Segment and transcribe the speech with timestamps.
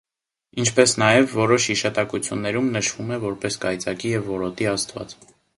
[0.61, 5.19] Ինչպես նաև որոշ հիշատակություններում նշվում է որպես կայծակի և որոտի աստված։